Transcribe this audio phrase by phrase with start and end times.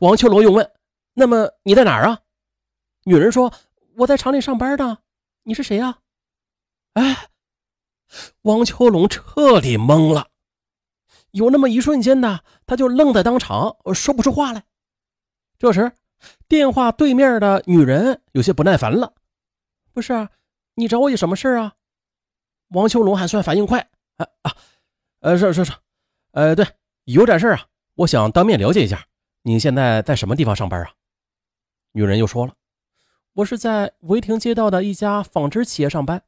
[0.00, 0.72] 王秋龙又问
[1.14, 2.20] ：“那么你在哪儿啊？”
[3.04, 3.52] 女人说
[3.98, 4.98] ：“我在厂里上班呢。
[5.44, 5.98] 你是谁呀？”
[6.94, 7.28] 哎，
[8.42, 10.28] 王秋龙彻底懵了，
[11.32, 14.64] 有那么一瞬间呢，他就愣在当场，说不出话来。
[15.58, 15.92] 这时，
[16.48, 19.14] 电话对面的女人有些不耐烦了
[19.92, 20.28] ：“不是，
[20.74, 21.74] 你找我有什么事啊？”
[22.68, 23.80] 王秋龙还算反应快，
[24.16, 24.56] 啊啊，
[25.20, 25.72] 呃，是是是，
[26.32, 26.66] 呃，对，
[27.04, 29.06] 有点事啊，我想当面了解一下，
[29.46, 30.94] 你现在在什么地方上班啊？
[31.92, 32.54] 女人又说了，
[33.34, 36.22] 我是在维亭街道的一家纺织企业上班。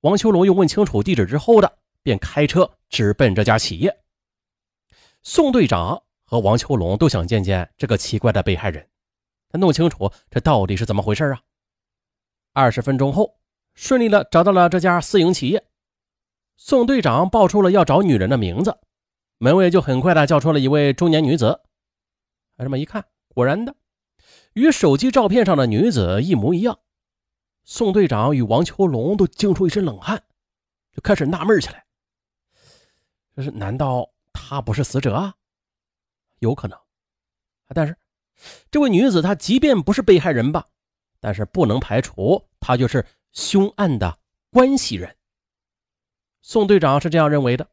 [0.00, 3.96] 王秋龙又问清楚地址之后的，便开车直奔这家企业。
[5.22, 8.88] 宋队长和王秋龙都想见见这个奇怪的被害人，
[9.48, 11.42] 他弄清楚这到底是怎么回事啊。
[12.52, 13.38] 二十分钟后。
[13.74, 15.66] 顺利的找到了这家私营企业，
[16.56, 18.78] 宋队长报出了要找女人的名字，
[19.38, 21.62] 门卫就很快的叫出了一位中年女子。
[22.58, 23.74] 这么一看，果然的，
[24.52, 26.78] 与手机照片上的女子一模一样。
[27.64, 30.22] 宋队长与王秋龙都惊出一身冷汗，
[30.92, 31.84] 就开始纳闷起来：
[33.34, 35.34] 这是难道她不是死者啊？
[36.38, 36.78] 有可能，
[37.68, 37.96] 但是
[38.70, 40.66] 这位女子她即便不是被害人吧，
[41.18, 43.04] 但是不能排除她就是。
[43.36, 44.20] 凶案的
[44.52, 45.16] 关系人，
[46.40, 47.68] 宋队长是这样认为的：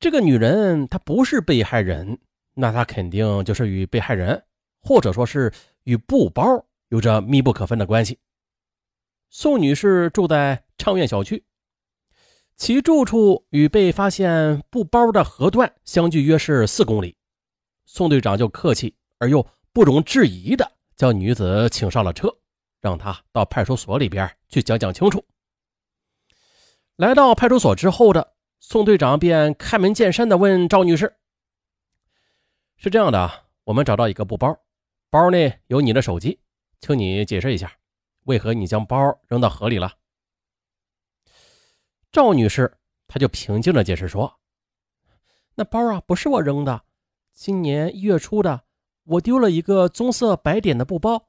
[0.00, 2.18] 这个女人她不是被害人，
[2.54, 4.44] 那他肯定就是与被害人，
[4.80, 5.52] 或者说是
[5.84, 6.42] 与布包
[6.88, 8.18] 有着密不可分的关系。
[9.30, 11.44] 宋女士住在畅苑小区，
[12.56, 17.16] 其住处与被发现布包的河段相距约是四公里。
[17.86, 22.34] 宋队长就客气而又不容置疑的将女子请上了车。
[22.82, 25.24] 让她到派出所里边去讲讲清楚。
[26.96, 31.14] 来到派出所之后的宋队长便开门见山的问赵女士
[32.82, 34.58] ：“是这样的啊，我们找到一个布包，
[35.08, 36.40] 包内有你的手机，
[36.80, 37.72] 请你解释一下，
[38.24, 39.92] 为何你将包扔到河里了？”
[42.10, 42.76] 赵女士
[43.06, 44.40] 她就平静的解释说
[45.54, 46.82] ：“那包啊不是我扔的，
[47.32, 48.64] 今年一月初的，
[49.04, 51.28] 我丢了一个棕色白点的布包。”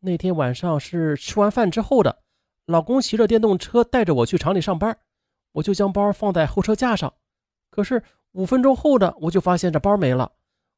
[0.00, 2.22] 那天晚上是吃完饭之后的，
[2.64, 4.98] 老公骑着电动车带着我去厂里上班，
[5.52, 7.12] 我就将包放在后车架上。
[7.68, 8.02] 可是
[8.32, 10.32] 五分钟后的，我就发现这包没了。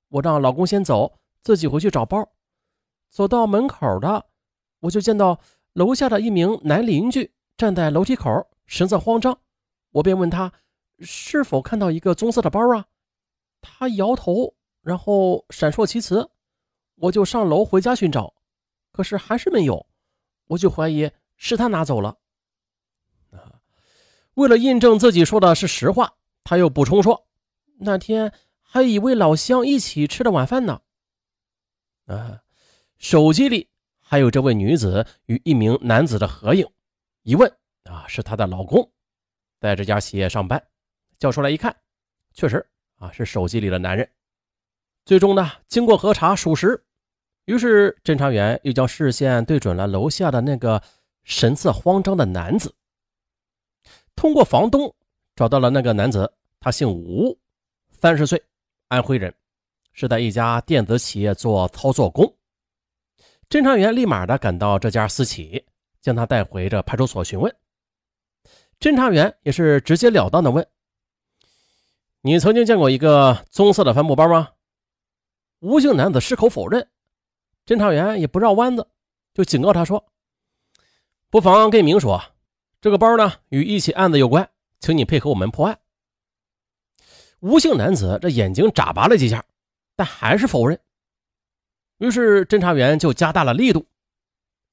[0.08, 2.30] 我让老公先走，自己回去找包。
[3.08, 4.26] 走到门口的，
[4.80, 5.40] 我就见到
[5.72, 9.38] 楼下的一名男邻居站在楼梯口，神色慌张。
[9.92, 10.52] 我便问他
[11.00, 12.86] 是否看到一个棕色的包啊？
[13.60, 16.30] 他摇头，然后闪烁其词。
[16.96, 18.34] 我就上楼回家寻找。
[18.92, 19.86] 可是还是没有，
[20.48, 22.18] 我就怀疑是他拿走了。
[24.34, 26.14] 为了印证自己说的是实话，
[26.44, 27.26] 他又补充说，
[27.78, 28.32] 那天
[28.70, 30.82] 还有一位老乡一起吃的晚饭呢。
[32.04, 32.42] 啊，
[32.98, 36.68] 手机里还有这位女子与一名男子的合影，
[37.22, 37.50] 一问
[37.84, 38.92] 啊，是她的老公，
[39.58, 40.62] 在这家企业上班。
[41.18, 41.74] 叫出来一看，
[42.32, 42.64] 确实
[42.96, 44.08] 啊是手机里的男人。
[45.04, 46.84] 最终呢，经过核查属实。
[47.46, 50.82] 于是，侦查员又将视线对准了楼下的那个
[51.24, 52.74] 神色慌张的男子。
[54.14, 54.94] 通过房东
[55.34, 57.38] 找到了那个男子，他姓吴，
[57.90, 58.44] 三十岁，
[58.88, 59.34] 安徽人，
[59.92, 62.34] 是在一家电子企业做操作工。
[63.50, 65.62] 侦查员立马的赶到这家私企，
[66.00, 67.54] 将他带回这派出所询问。
[68.80, 70.66] 侦查员也是直截了当的问
[72.22, 74.52] ：“你曾经见过一个棕色的帆布包吗？”
[75.60, 76.88] 吴姓男子矢口否认。
[77.66, 78.88] 侦查员也不绕弯子，
[79.34, 80.06] 就警告他说
[81.28, 82.22] ：“不妨跟明说，
[82.80, 84.48] 这个包呢与一起案子有关，
[84.80, 85.78] 请你配合我们破案。”
[87.40, 89.44] 吴姓男子这眼睛眨巴了几下，
[89.94, 90.78] 但还是否认。
[91.98, 93.86] 于是侦查员就加大了力度：“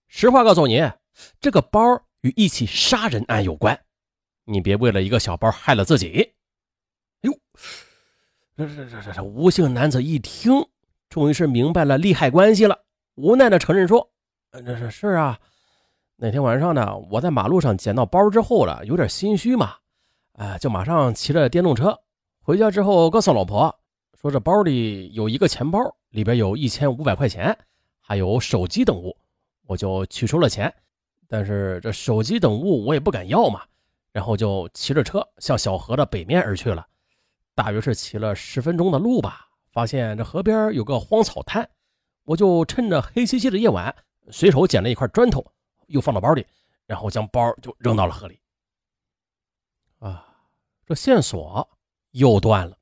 [0.07, 0.91] 实话告诉你，
[1.39, 1.81] 这个包
[2.21, 3.79] 与一起杀人案有关，
[4.45, 6.33] 你别为了一个小包害了自己。”
[7.21, 7.33] 哟，
[8.55, 10.53] 这这这这这吴姓男子一听，
[11.09, 12.83] 终于是明白了利害关系了。
[13.15, 14.11] 无奈的承认说
[14.51, 15.39] ：“这是是啊，
[16.17, 19.77] 那天晚上呢，我在马路上捡到包之后了，有点心虚嘛，
[20.33, 21.99] 哎，就马上骑着电动车
[22.45, 23.75] 回家之后，告诉老婆
[24.21, 27.57] 说这包里有一个钱包，里边有一千五百块钱，
[27.99, 29.17] 还有手机等物，
[29.65, 30.71] 我就取出了钱，
[31.27, 33.63] 但是这手机等物我也不敢要嘛，
[34.11, 36.85] 然后就骑着车向小河的北面而去了，
[37.55, 41.67] 大约是骑了十分钟的路吧，发现这河边有个荒草滩。”
[42.25, 43.95] 我就趁着黑漆漆的夜晚，
[44.29, 45.43] 随手捡了一块砖头，
[45.87, 46.45] 又放到包里，
[46.85, 48.39] 然后将包就扔到了河里。
[49.97, 50.27] 啊，
[50.85, 51.67] 这线索
[52.15, 52.77] 又断了。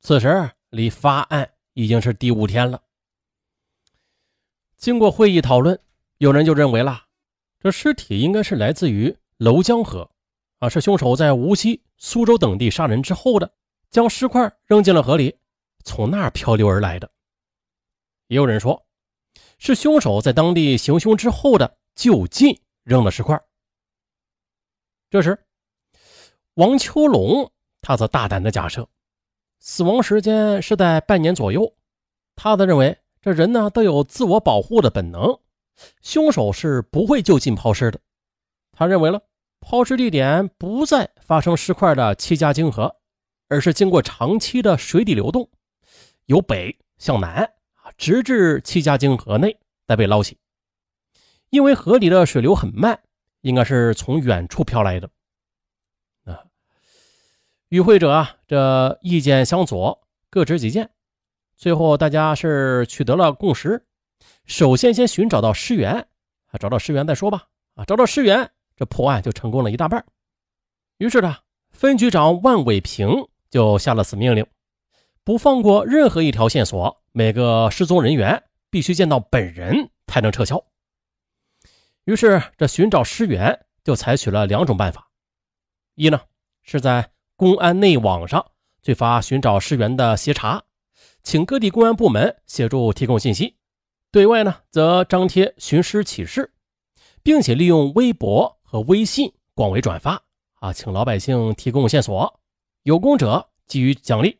[0.00, 2.82] 此时离发案已经是第五天了。
[4.76, 5.78] 经过会议讨论，
[6.18, 7.06] 有人就认为了，
[7.58, 10.10] 这尸体应该是来自于娄江河，
[10.58, 13.50] 啊，是凶手在无锡、苏州等地杀人之后的，
[13.90, 15.38] 将尸块扔进了河里，
[15.84, 17.10] 从那儿漂流而来的。
[18.26, 18.86] 也有人说，
[19.58, 23.38] 是凶手在当地行凶之后的就近扔了尸块。
[25.10, 25.38] 这时，
[26.54, 27.50] 王秋龙
[27.82, 28.88] 他则大胆的假设，
[29.58, 31.74] 死亡时间是在半年左右，
[32.36, 32.98] 他则认为。
[33.22, 35.38] 这人呢都有自我保护的本能，
[36.00, 38.00] 凶手是不会就近抛尸的。
[38.72, 39.20] 他认为了
[39.60, 42.96] 抛尸地点不在发生尸块的七家泾河，
[43.48, 45.50] 而是经过长期的水底流动，
[46.24, 47.44] 由北向南
[47.74, 49.54] 啊，直至七家泾河内
[49.86, 50.38] 再被捞起。
[51.50, 52.98] 因为河里的水流很慢，
[53.42, 55.10] 应该是从远处飘来的。
[57.70, 60.90] 与会者啊，这意见相左，各执己见。
[61.56, 63.86] 最后，大家是取得了共识。
[64.44, 65.92] 首先，先寻找到尸源，
[66.48, 67.46] 啊，找到尸源再说吧。
[67.76, 70.04] 啊，找到尸源，这破案就成功了一大半。
[70.98, 71.36] 于是呢，
[71.70, 74.44] 分局长万伟平就下了死命令，
[75.22, 80.60] 不放过任何一条线索，每个失踪人员必须见到本人才能撤销。
[82.02, 85.08] 于是，这寻找尸源就采取了两种办法：
[85.94, 86.20] 一呢，
[86.64, 88.50] 是在公安内网上
[88.82, 90.62] 去发寻找尸源的协查。
[91.22, 93.56] 请各地公安部门协助提供信息，
[94.12, 96.52] 对外呢则张贴寻尸启事，
[97.22, 100.22] 并且利用微博和微信广为转发
[100.56, 102.38] 啊，请老百姓提供线索，
[102.82, 104.38] 有功者给予奖励。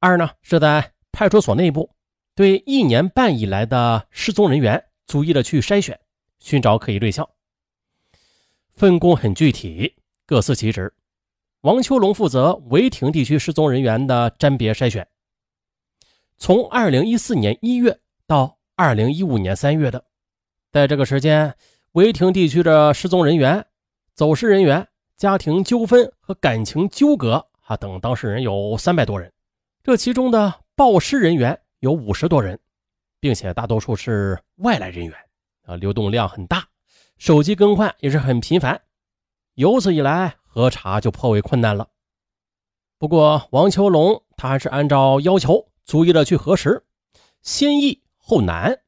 [0.00, 1.88] 二呢是在派出所内部
[2.34, 6.00] 对一年半以来的失踪人员逐一的去筛选，
[6.40, 7.30] 寻找可疑对象。
[8.74, 9.94] 分工很具体，
[10.26, 10.92] 各司其职。
[11.62, 15.06] 王秋龙负责违亭地区失踪人员的甄别筛选。
[16.36, 20.04] 从二零一四年一月到二零一五年三月的，
[20.72, 21.54] 在这个时间，
[21.92, 23.64] 违亭地区的失踪人员、
[24.12, 29.32] 走失人员、家庭纠纷和感情纠葛啊等当事人有三百多人，
[29.84, 32.58] 这其中的报失人员有五十多人，
[33.20, 35.14] 并且大多数是外来人员
[35.62, 36.66] 啊，流动量很大，
[37.18, 38.82] 手机更换也是很频繁，
[39.54, 41.88] 由此以来核查就颇为困难了。
[42.98, 45.72] 不过王秋龙他还是按照要求。
[45.84, 46.86] 逐一的去核实，
[47.42, 48.82] 先易后难，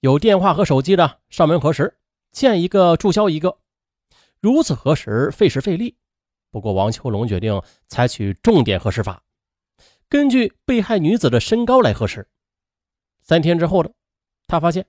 [0.00, 1.98] 有电话和手机的上门核实，
[2.32, 3.58] 见一个注销一个，
[4.40, 5.98] 如此核实费时费力。
[6.50, 9.22] 不过王秋龙决定采取重点核实法，
[10.08, 12.26] 根据被害女子的身高来核实。
[13.20, 13.92] 三天之后的，
[14.46, 14.86] 他发现，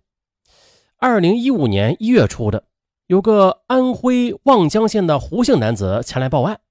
[0.96, 2.69] 二零一五年一月初的，
[3.10, 6.62] 有个安徽望江县的胡姓男子前来报案，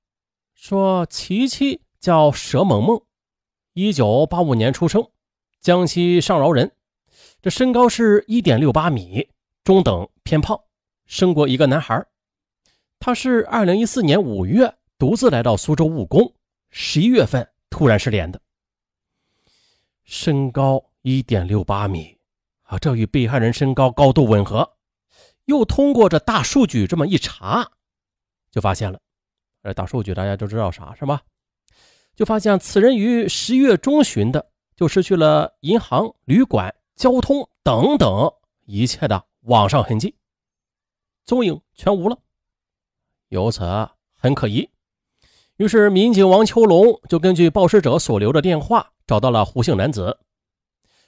[0.54, 3.02] 说其妻叫佘萌萌。
[3.72, 5.04] 一九八五年出生，
[5.60, 6.70] 江西上饶人，
[7.42, 9.30] 这身高是一点六八米，
[9.64, 10.56] 中等偏胖，
[11.06, 12.06] 生过一个男孩。
[13.00, 16.32] 他是二零一四年五月独自来到苏州务工，
[16.70, 18.40] 十一月份突然失联的。
[20.04, 22.16] 身高一点六八米
[22.62, 24.77] 啊，这与被害人身高高度吻合。
[25.48, 27.66] 又通过这大数据这么一查，
[28.50, 29.00] 就发现了，
[29.62, 31.22] 这大数据大家都知道啥是吧？
[32.14, 38.30] 就发现此人于十月中旬的就失去了银行、旅馆、交通等等
[38.66, 40.14] 一切的网上痕迹，
[41.24, 42.18] 踪影全无了，
[43.28, 44.68] 由此很可疑。
[45.56, 50.18] 于是民警王秋龙就根据报失者所留的电话找到了胡姓男子。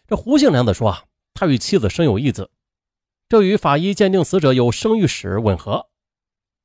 [0.07, 1.05] 这胡姓男子说啊，
[1.35, 2.51] 他与妻子生有一子，
[3.31, 5.87] 这与法医鉴定死者有生育史吻合，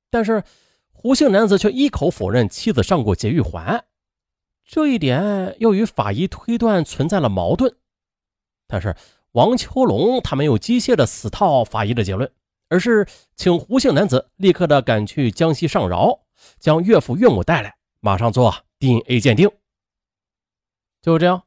[0.09, 0.43] 但是
[0.91, 3.85] 胡姓男子却一口否认妻子上过节育环。
[4.65, 7.71] 这一点又与法医推断存在了矛盾，
[8.65, 8.95] 但是
[9.33, 12.31] 王秋龙他没有机械的死套法医的结论，
[12.67, 16.21] 而是请胡姓男子立刻的赶去江西上饶，
[16.57, 19.47] 将岳父岳母带来，马上做 DNA 鉴定。
[20.99, 21.43] 就这样，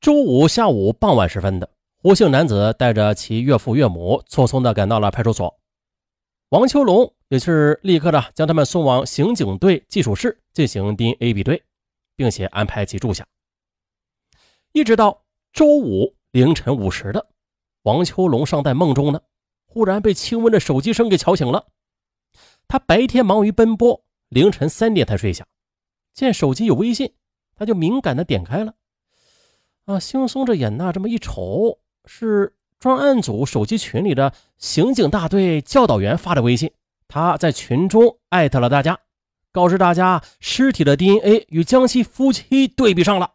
[0.00, 1.68] 周五下午傍晚时分的，
[2.00, 5.58] 胡姓男子带着其岳父岳母匆匆的赶到了派出所，
[6.48, 11.62] 王秋龙也是立刻的将他们送往刑警队技术室进行 DNA 比对。
[12.18, 13.24] 并且安排其住下，
[14.72, 17.28] 一直到周五凌晨五时的，
[17.82, 19.20] 王秋龙尚在梦中呢，
[19.66, 21.68] 忽然被轻微的手机声给吵醒了。
[22.66, 25.46] 他白天忙于奔波，凌晨三点才睡下，
[26.12, 27.14] 见手机有微信，
[27.54, 28.74] 他就敏感的点开了。
[29.84, 31.78] 啊，惺忪着眼呐，这么一瞅，
[32.08, 36.72] 是专案组手机群里的刑警大队教导员发的微信，
[37.06, 38.98] 他在群中艾特了大家。
[39.52, 43.32] 告知大家，尸体的 DNA 与江西夫妻对比上了，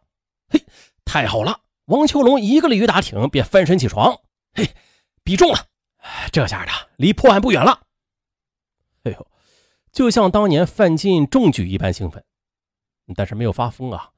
[0.48, 0.64] 嘿，
[1.04, 1.60] 太好了！
[1.86, 4.18] 王秋龙一个鲤鱼打挺便翻身起床，
[4.54, 4.68] 嘿，
[5.22, 5.66] 比中了，
[6.32, 7.82] 这下的离破案不远了。
[9.02, 9.26] 哎呦，
[9.92, 12.24] 就像当年范进中举一般兴奋，
[13.14, 14.10] 但是没有发疯啊，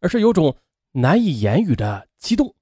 [0.00, 0.56] 而是有种
[0.92, 2.54] 难以言语的激动。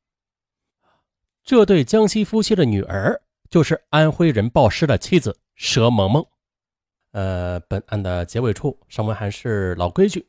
[1.49, 6.23] 这对江西夫妻的女儿就是安徽人鲍师的妻子佘萌萌。
[7.13, 10.27] 呃，本案的结尾处，尚文还是老规矩，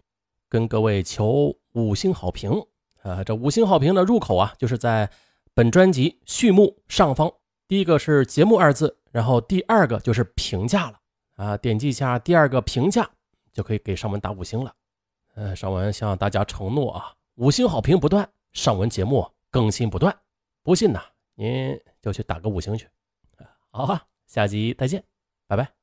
[0.48, 2.66] 跟各位求五星好评
[3.02, 3.22] 啊！
[3.22, 5.12] 这五星好评的入口啊，就是在
[5.54, 7.30] 本专辑序幕上方，
[7.68, 10.98] 第一个是节目二字，然后第二个就是评价了
[11.36, 11.58] 啊！
[11.58, 13.10] 点击一下第二个评价，
[13.52, 14.74] 就可以给尚文打五星了。
[15.36, 20.18] 呃，尚文向大家承诺啊，五星好评不断，尚文节目更新不断。
[20.62, 21.02] 不信呐，
[21.36, 22.88] 您就去打个五星去。
[23.72, 25.04] 好啊，下集再见，
[25.48, 25.79] 拜拜。